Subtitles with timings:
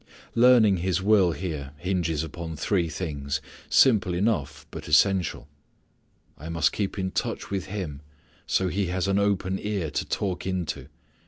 [0.33, 5.47] Learning His will here hinges upon three things, simple enough but essential.
[6.39, 8.01] I must keep in touch with Him
[8.47, 10.87] so He has an open ear to talk into.